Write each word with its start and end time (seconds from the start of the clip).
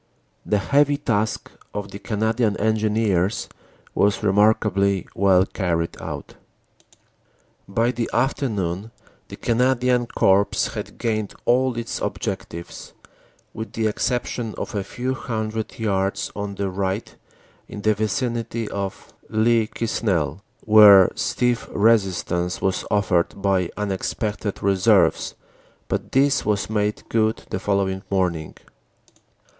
The 0.43 0.57
heavy 0.57 0.97
task 0.97 1.51
of 1.75 1.91
the 1.91 1.99
Canadian 1.99 2.57
Engineers 2.57 3.47
was 3.93 4.23
remarkably 4.23 5.05
well 5.13 5.45
carried 5.45 5.95
out. 6.01 6.33
"By 7.67 7.91
the 7.91 8.09
afternoon 8.11 8.89
the 9.27 9.35
Canadian 9.35 10.07
Corps 10.07 10.47
had 10.73 10.97
gained 10.97 11.35
all 11.45 11.77
its 11.77 12.01
objectives, 12.01 12.93
with 13.53 13.73
the 13.73 13.85
exception 13.85 14.55
of 14.57 14.73
a 14.73 14.83
few 14.83 15.13
hundred 15.13 15.77
yards 15.77 16.31
on 16.35 16.55
the 16.55 16.71
right 16.71 17.15
in 17.67 17.83
the 17.83 17.93
vicinity 17.93 18.67
of 18.69 19.13
Le 19.29 19.67
Quesnel, 19.67 20.41
where 20.61 21.11
stiff 21.13 21.69
resistance 21.71 22.59
was 22.59 22.85
offered 22.89 23.39
by 23.39 23.69
unexpected 23.77 24.63
reserves, 24.63 25.35
but 25.87 26.11
this 26.11 26.43
was 26.43 26.71
made 26.71 27.03
good 27.07 27.43
the 27.51 27.59
following 27.59 28.01
morning. 28.09 28.55